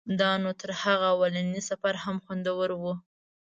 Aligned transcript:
دا 0.19 0.31
نو 0.41 0.49
تر 0.61 0.69
هغه 0.83 1.05
اولني 1.15 1.59
سفر 1.69 1.93
هم 2.03 2.17
خوندور 2.25 2.69
و. 2.73 2.83